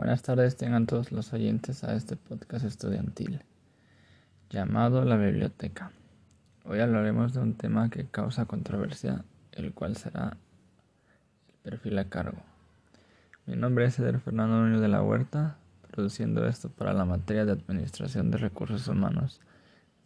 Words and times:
Buenas 0.00 0.22
tardes 0.22 0.56
tengan 0.56 0.86
todos 0.86 1.12
los 1.12 1.34
oyentes 1.34 1.84
a 1.84 1.94
este 1.94 2.16
podcast 2.16 2.64
estudiantil 2.64 3.44
llamado 4.48 5.04
La 5.04 5.18
Biblioteca. 5.18 5.92
Hoy 6.64 6.80
hablaremos 6.80 7.34
de 7.34 7.40
un 7.40 7.52
tema 7.52 7.90
que 7.90 8.06
causa 8.06 8.46
controversia, 8.46 9.26
el 9.52 9.74
cual 9.74 9.96
será 9.96 10.38
el 11.48 11.54
perfil 11.70 11.98
a 11.98 12.08
cargo. 12.08 12.38
Mi 13.44 13.56
nombre 13.56 13.84
es 13.84 13.98
Eder 13.98 14.20
Fernando 14.20 14.62
Núñez 14.62 14.80
de 14.80 14.88
la 14.88 15.02
Huerta, 15.02 15.58
produciendo 15.90 16.46
esto 16.46 16.70
para 16.70 16.94
la 16.94 17.04
materia 17.04 17.44
de 17.44 17.52
Administración 17.52 18.30
de 18.30 18.38
Recursos 18.38 18.88
Humanos 18.88 19.42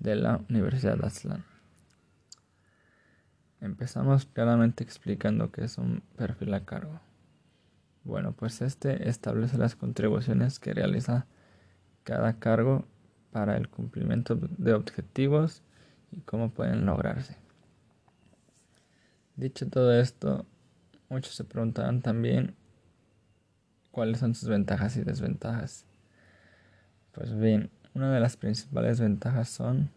de 0.01 0.17
la 0.17 0.41
Universidad 0.51 0.99
de 0.99 1.07
Aztlán. 1.07 1.45
Empezamos 3.61 4.27
claramente 4.27 4.83
explicando 4.83 5.53
qué 5.53 5.63
es 5.63 5.79
un 5.79 6.03
perfil 6.17 6.53
a 6.55 6.65
cargo. 6.65 6.99
Bueno, 8.05 8.33
pues 8.33 8.61
este 8.61 9.09
establece 9.09 9.57
las 9.57 9.77
contribuciones 9.77 10.59
que 10.59 10.75
realiza 10.75 11.27
cada 12.03 12.39
cargo 12.39 12.85
para 13.33 13.57
el 13.57 13.69
cumplimiento 13.69 14.37
de 14.37 14.75
objetivos 14.75 15.63
y 16.13 16.21
cómo 16.21 16.51
pueden 16.51 16.85
lograrse. 16.85 17.37
Dicho 19.37 19.69
todo 19.69 19.99
esto, 19.99 20.45
muchos 21.09 21.35
se 21.35 21.45
preguntarán 21.45 22.03
también 22.03 22.55
cuáles 23.91 24.19
son 24.19 24.35
sus 24.35 24.51
ventajas 24.51 24.97
y 24.99 25.03
desventajas. 25.03 25.87
Pues 27.13 27.35
bien, 27.37 27.71
una 27.95 28.13
de 28.13 28.21
las 28.21 28.37
principales 28.37 29.01
ventajas 29.01 29.49
son, 29.49 29.91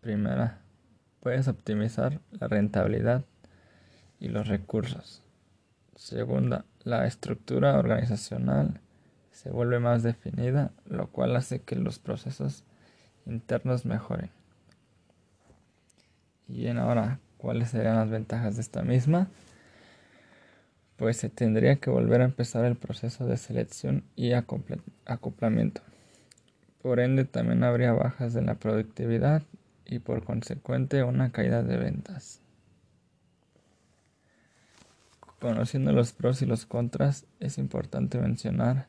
primera, 0.00 0.58
puedes 1.20 1.46
optimizar 1.46 2.20
la 2.32 2.48
rentabilidad 2.48 3.24
y 4.18 4.28
los 4.28 4.48
recursos. 4.48 5.22
Segunda, 6.00 6.64
la 6.82 7.06
estructura 7.06 7.78
organizacional 7.78 8.80
se 9.32 9.50
vuelve 9.50 9.80
más 9.80 10.02
definida, 10.02 10.72
lo 10.86 11.08
cual 11.08 11.36
hace 11.36 11.60
que 11.60 11.76
los 11.76 11.98
procesos 11.98 12.64
internos 13.26 13.84
mejoren. 13.84 14.30
Y 16.48 16.60
bien, 16.60 16.78
ahora, 16.78 17.20
¿cuáles 17.36 17.68
serían 17.68 17.96
las 17.96 18.08
ventajas 18.08 18.56
de 18.56 18.62
esta 18.62 18.82
misma? 18.82 19.28
Pues 20.96 21.18
se 21.18 21.28
tendría 21.28 21.76
que 21.76 21.90
volver 21.90 22.22
a 22.22 22.24
empezar 22.24 22.64
el 22.64 22.76
proceso 22.76 23.26
de 23.26 23.36
selección 23.36 24.02
y 24.16 24.32
acoplamiento. 24.32 25.82
Por 26.80 27.00
ende, 27.00 27.26
también 27.26 27.62
habría 27.62 27.92
bajas 27.92 28.32
de 28.32 28.40
la 28.40 28.54
productividad 28.54 29.42
y 29.84 29.98
por 29.98 30.24
consecuente 30.24 31.02
una 31.02 31.30
caída 31.30 31.62
de 31.62 31.76
ventas. 31.76 32.40
Conociendo 35.40 35.92
los 35.92 36.12
pros 36.12 36.42
y 36.42 36.46
los 36.46 36.66
contras, 36.66 37.24
es 37.40 37.56
importante 37.56 38.18
mencionar 38.18 38.88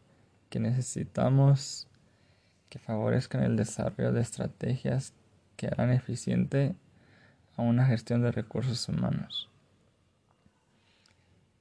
que 0.50 0.60
necesitamos 0.60 1.88
que 2.70 2.78
favorezcan 2.78 3.44
el 3.44 3.56
desarrollo 3.56 4.12
de 4.12 4.20
estrategias 4.20 5.14
que 5.56 5.68
harán 5.68 5.92
eficiente 5.92 6.76
a 7.56 7.62
una 7.62 7.86
gestión 7.86 8.22
de 8.22 8.34
recursos 8.34 8.90
humanos. 8.90 9.50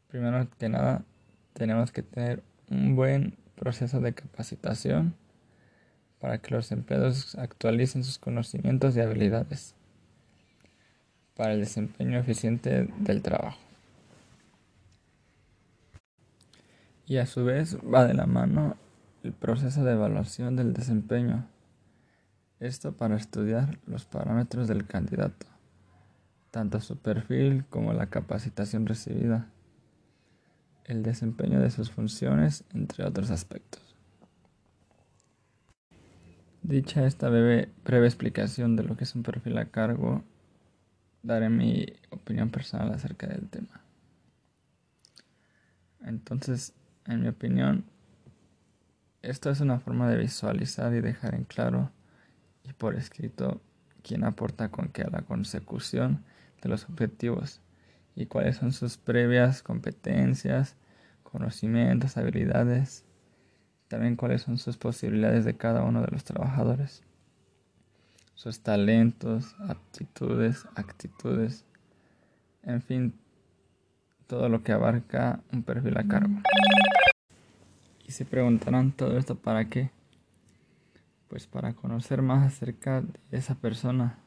Primero 0.08 0.48
que 0.58 0.68
nada, 0.68 1.04
tenemos 1.52 1.92
que 1.92 2.02
tener 2.02 2.42
un 2.68 2.96
buen 2.96 3.36
proceso 3.54 4.00
de 4.00 4.12
capacitación 4.12 5.14
para 6.18 6.38
que 6.38 6.52
los 6.52 6.72
empleados 6.72 7.36
actualicen 7.36 8.02
sus 8.02 8.18
conocimientos 8.18 8.96
y 8.96 9.00
habilidades 9.00 9.76
para 11.36 11.52
el 11.52 11.60
desempeño 11.60 12.18
eficiente 12.18 12.88
del 12.98 13.22
trabajo. 13.22 13.69
Y 17.10 17.18
a 17.18 17.26
su 17.26 17.44
vez 17.44 17.76
va 17.78 18.06
de 18.06 18.14
la 18.14 18.26
mano 18.26 18.76
el 19.24 19.32
proceso 19.32 19.82
de 19.82 19.94
evaluación 19.94 20.54
del 20.54 20.72
desempeño. 20.72 21.44
Esto 22.60 22.96
para 22.96 23.16
estudiar 23.16 23.80
los 23.84 24.04
parámetros 24.04 24.68
del 24.68 24.86
candidato, 24.86 25.48
tanto 26.52 26.80
su 26.80 26.98
perfil 26.98 27.64
como 27.68 27.92
la 27.94 28.10
capacitación 28.10 28.86
recibida, 28.86 29.50
el 30.84 31.02
desempeño 31.02 31.58
de 31.58 31.72
sus 31.72 31.90
funciones, 31.90 32.62
entre 32.72 33.04
otros 33.04 33.32
aspectos. 33.32 33.96
Dicha 36.62 37.06
esta 37.06 37.28
breve, 37.28 37.72
explicación 38.06 38.76
de 38.76 38.84
lo 38.84 38.96
que 38.96 39.02
es 39.02 39.16
un 39.16 39.24
perfil 39.24 39.58
a 39.58 39.64
cargo, 39.64 40.22
daré 41.24 41.50
mi 41.50 41.86
opinión 42.10 42.50
personal 42.50 42.92
acerca 42.92 43.26
del 43.26 43.48
tema. 43.48 43.80
Entonces, 46.02 46.72
en 47.10 47.22
mi 47.22 47.28
opinión, 47.28 47.84
esto 49.22 49.50
es 49.50 49.60
una 49.60 49.80
forma 49.80 50.08
de 50.08 50.16
visualizar 50.16 50.94
y 50.94 51.00
dejar 51.00 51.34
en 51.34 51.44
claro 51.44 51.90
y 52.64 52.72
por 52.72 52.94
escrito 52.94 53.60
quién 54.02 54.24
aporta 54.24 54.70
con 54.70 54.88
qué 54.88 55.02
a 55.02 55.10
la 55.10 55.22
consecución 55.22 56.24
de 56.62 56.68
los 56.68 56.88
objetivos 56.88 57.60
y 58.14 58.26
cuáles 58.26 58.56
son 58.56 58.72
sus 58.72 58.96
previas 58.96 59.62
competencias, 59.62 60.76
conocimientos, 61.22 62.16
habilidades, 62.16 63.04
también 63.88 64.16
cuáles 64.16 64.42
son 64.42 64.58
sus 64.58 64.76
posibilidades 64.76 65.44
de 65.44 65.56
cada 65.56 65.82
uno 65.82 66.00
de 66.00 66.08
los 66.10 66.24
trabajadores, 66.24 67.02
sus 68.34 68.60
talentos, 68.60 69.56
aptitudes, 69.68 70.66
actitudes, 70.76 71.64
en 72.62 72.80
fin, 72.82 73.14
todo 74.26 74.48
lo 74.48 74.62
que 74.62 74.72
abarca 74.72 75.40
un 75.52 75.62
perfil 75.62 75.98
a 75.98 76.04
cargo. 76.04 76.40
Y 78.10 78.12
se 78.12 78.24
preguntarán 78.24 78.90
todo 78.90 79.16
esto 79.16 79.36
para 79.36 79.68
qué. 79.68 79.92
Pues 81.28 81.46
para 81.46 81.74
conocer 81.74 82.22
más 82.22 82.44
acerca 82.44 83.02
de 83.02 83.12
esa 83.30 83.54
persona, 83.54 84.18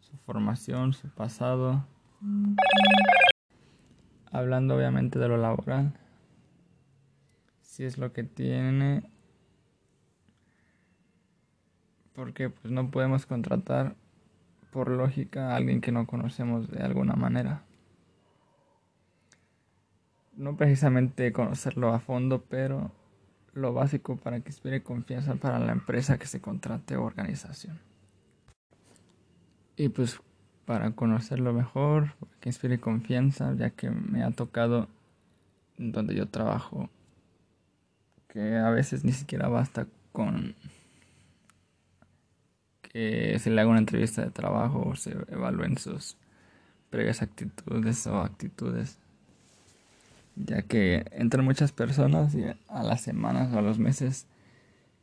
su 0.00 0.16
formación, 0.16 0.94
su 0.94 1.10
pasado. 1.10 1.84
Hablando 4.32 4.74
obviamente 4.74 5.18
de 5.18 5.28
lo 5.28 5.36
laboral. 5.36 5.92
Si 7.60 7.84
es 7.84 7.98
lo 7.98 8.14
que 8.14 8.24
tiene. 8.24 9.02
Porque 12.14 12.48
pues 12.48 12.72
no 12.72 12.90
podemos 12.90 13.26
contratar 13.26 13.96
por 14.70 14.88
lógica 14.88 15.50
a 15.50 15.56
alguien 15.56 15.82
que 15.82 15.92
no 15.92 16.06
conocemos 16.06 16.70
de 16.70 16.82
alguna 16.82 17.16
manera 17.16 17.64
no 20.36 20.56
precisamente 20.56 21.32
conocerlo 21.32 21.92
a 21.92 22.00
fondo, 22.00 22.42
pero 22.42 22.92
lo 23.52 23.72
básico 23.72 24.16
para 24.16 24.40
que 24.40 24.48
inspire 24.48 24.82
confianza 24.82 25.36
para 25.36 25.58
la 25.58 25.72
empresa 25.72 26.18
que 26.18 26.26
se 26.26 26.40
contrate 26.40 26.96
o 26.96 27.04
organización. 27.04 27.80
Y 29.76 29.88
pues 29.88 30.20
para 30.64 30.92
conocerlo 30.92 31.52
mejor, 31.52 32.14
que 32.40 32.48
inspire 32.48 32.80
confianza, 32.80 33.54
ya 33.54 33.70
que 33.70 33.90
me 33.90 34.22
ha 34.22 34.30
tocado 34.30 34.88
donde 35.76 36.14
yo 36.14 36.28
trabajo, 36.28 36.88
que 38.28 38.56
a 38.56 38.70
veces 38.70 39.04
ni 39.04 39.12
siquiera 39.12 39.48
basta 39.48 39.86
con 40.12 40.54
que 42.82 43.38
se 43.38 43.50
le 43.50 43.60
haga 43.60 43.70
una 43.70 43.80
entrevista 43.80 44.22
de 44.22 44.30
trabajo 44.30 44.88
o 44.88 44.96
se 44.96 45.10
evalúen 45.28 45.76
sus 45.78 46.16
previas 46.90 47.22
actitudes 47.22 48.06
o 48.06 48.20
actitudes 48.20 48.98
ya 50.36 50.62
que 50.62 51.04
entran 51.12 51.44
muchas 51.44 51.72
personas 51.72 52.34
y 52.34 52.44
a 52.68 52.82
las 52.82 53.00
semanas 53.00 53.52
o 53.52 53.58
a 53.58 53.62
los 53.62 53.78
meses 53.78 54.26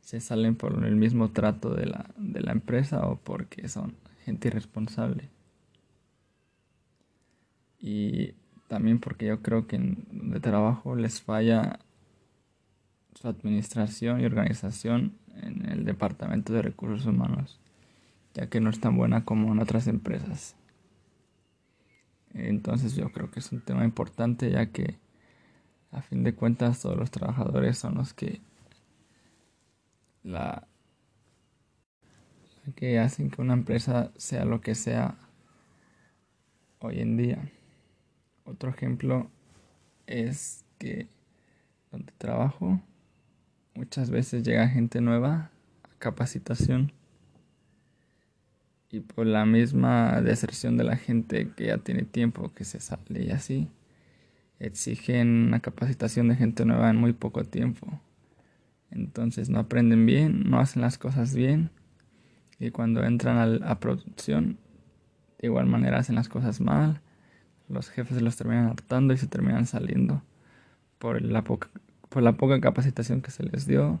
se 0.00 0.20
salen 0.20 0.56
por 0.56 0.84
el 0.84 0.96
mismo 0.96 1.30
trato 1.30 1.74
de 1.74 1.86
la, 1.86 2.06
de 2.16 2.40
la 2.40 2.52
empresa 2.52 3.06
o 3.06 3.16
porque 3.16 3.68
son 3.68 3.94
gente 4.24 4.48
irresponsable. 4.48 5.30
Y 7.80 8.34
también 8.68 8.98
porque 8.98 9.26
yo 9.26 9.42
creo 9.42 9.66
que 9.66 9.76
en 9.76 10.04
donde 10.10 10.40
trabajo 10.40 10.96
les 10.96 11.20
falla 11.20 11.78
su 13.14 13.28
administración 13.28 14.20
y 14.20 14.24
organización 14.24 15.14
en 15.34 15.66
el 15.66 15.84
departamento 15.84 16.52
de 16.52 16.62
recursos 16.62 17.06
humanos, 17.06 17.58
ya 18.34 18.48
que 18.48 18.60
no 18.60 18.70
es 18.70 18.80
tan 18.80 18.96
buena 18.96 19.24
como 19.24 19.52
en 19.52 19.60
otras 19.60 19.86
empresas. 19.86 20.56
Entonces 22.34 22.96
yo 22.96 23.12
creo 23.12 23.30
que 23.30 23.40
es 23.40 23.52
un 23.52 23.60
tema 23.60 23.84
importante 23.84 24.50
ya 24.50 24.66
que 24.66 24.98
a 25.92 26.00
fin 26.00 26.24
de 26.24 26.34
cuentas 26.34 26.80
todos 26.80 26.96
los 26.96 27.10
trabajadores 27.10 27.78
son 27.78 27.94
los 27.96 28.14
que 28.14 28.40
la, 30.22 30.66
que 32.74 32.98
hacen 32.98 33.30
que 33.30 33.42
una 33.42 33.52
empresa 33.52 34.10
sea 34.16 34.44
lo 34.44 34.60
que 34.60 34.74
sea 34.74 35.16
hoy 36.78 37.00
en 37.00 37.16
día. 37.16 37.50
Otro 38.44 38.70
ejemplo 38.70 39.30
es 40.06 40.64
que 40.78 41.08
donde 41.90 42.12
trabajo 42.16 42.80
muchas 43.74 44.10
veces 44.10 44.42
llega 44.42 44.68
gente 44.68 45.00
nueva 45.00 45.50
a 45.84 45.98
capacitación 45.98 46.92
y 48.90 49.00
por 49.00 49.26
la 49.26 49.44
misma 49.44 50.20
deserción 50.22 50.76
de 50.76 50.84
la 50.84 50.96
gente 50.96 51.50
que 51.50 51.66
ya 51.66 51.78
tiene 51.78 52.02
tiempo 52.02 52.52
que 52.54 52.64
se 52.64 52.80
sale 52.80 53.24
y 53.24 53.30
así 53.30 53.68
exigen 54.62 55.48
una 55.48 55.60
capacitación 55.60 56.28
de 56.28 56.36
gente 56.36 56.64
nueva 56.64 56.88
en 56.88 56.96
muy 56.96 57.12
poco 57.12 57.44
tiempo. 57.44 58.00
Entonces 58.90 59.50
no 59.50 59.58
aprenden 59.58 60.06
bien, 60.06 60.48
no 60.48 60.60
hacen 60.60 60.82
las 60.82 60.98
cosas 60.98 61.34
bien 61.34 61.70
y 62.58 62.70
cuando 62.70 63.02
entran 63.02 63.62
a, 63.64 63.80
producción 63.80 64.58
de 65.38 65.48
igual 65.48 65.66
manera 65.66 65.98
hacen 65.98 66.14
las 66.14 66.28
cosas 66.28 66.60
mal. 66.60 67.00
Los 67.68 67.90
jefes 67.90 68.22
los 68.22 68.36
terminan 68.36 68.68
hartando 68.68 69.12
y 69.12 69.18
se 69.18 69.26
terminan 69.26 69.66
saliendo 69.66 70.22
por 70.98 71.20
la 71.22 71.42
poca, 71.42 71.68
por 72.08 72.22
la 72.22 72.32
poca 72.32 72.60
capacitación 72.60 73.20
que 73.20 73.32
se 73.32 73.42
les 73.42 73.66
dio 73.66 74.00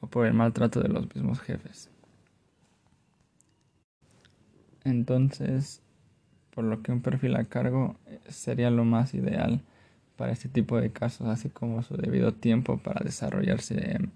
o 0.00 0.06
por 0.06 0.26
el 0.26 0.32
maltrato 0.32 0.80
de 0.80 0.88
los 0.88 1.14
mismos 1.14 1.40
jefes. 1.40 1.90
Entonces, 4.84 5.82
por 6.54 6.64
lo 6.64 6.82
que 6.82 6.92
un 6.92 7.02
perfil 7.02 7.36
a 7.36 7.44
cargo 7.44 7.96
eh, 8.06 8.20
sería 8.28 8.70
lo 8.70 8.84
más 8.84 9.14
ideal 9.14 9.62
para 10.16 10.32
este 10.32 10.48
tipo 10.48 10.80
de 10.80 10.90
casos, 10.90 11.28
así 11.28 11.48
como 11.48 11.82
su 11.82 11.96
debido 11.96 12.32
tiempo 12.32 12.78
para 12.78 13.02
desarrollarse 13.04 13.92
en 13.92 14.12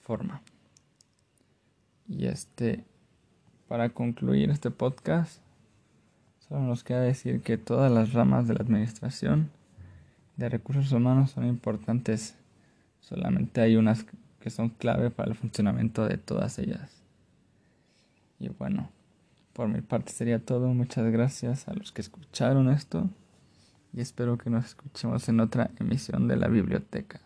forma. 0.00 0.42
Y 2.08 2.26
este, 2.26 2.84
para 3.68 3.90
concluir 3.90 4.50
este 4.50 4.70
podcast, 4.70 5.40
solo 6.48 6.62
nos 6.62 6.84
queda 6.84 7.00
decir 7.00 7.40
que 7.42 7.56
todas 7.56 7.90
las 7.90 8.12
ramas 8.12 8.48
de 8.48 8.54
la 8.54 8.60
administración 8.60 9.50
de 10.36 10.48
recursos 10.48 10.90
humanos 10.92 11.30
son 11.30 11.46
importantes, 11.46 12.36
solamente 13.00 13.60
hay 13.60 13.76
unas 13.76 14.06
que 14.40 14.50
son 14.50 14.70
clave 14.70 15.10
para 15.10 15.30
el 15.30 15.36
funcionamiento 15.36 16.06
de 16.06 16.16
todas 16.16 16.58
ellas. 16.58 17.02
Y 18.38 18.48
bueno, 18.48 18.90
por 19.52 19.68
mi 19.68 19.82
parte 19.82 20.12
sería 20.12 20.38
todo. 20.44 20.68
Muchas 20.68 21.10
gracias 21.12 21.68
a 21.68 21.74
los 21.74 21.92
que 21.92 22.00
escucharon 22.00 22.70
esto 22.70 23.10
y 23.92 24.00
espero 24.00 24.38
que 24.38 24.50
nos 24.50 24.66
escuchemos 24.66 25.28
en 25.28 25.40
otra 25.40 25.70
emisión 25.78 26.28
de 26.28 26.36
la 26.36 26.48
biblioteca. 26.48 27.20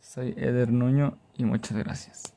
Soy 0.00 0.34
Eder 0.36 0.70
Nuño 0.70 1.18
y 1.36 1.44
muchas 1.44 1.76
gracias. 1.76 2.35